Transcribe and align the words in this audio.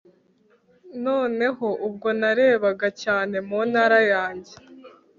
noneho, 1.05 1.67
ubwo 1.87 2.07
narebaga 2.19 2.87
cyane 3.03 3.35
mu 3.47 3.59
ntara 3.69 3.99
yanjye 4.13 4.53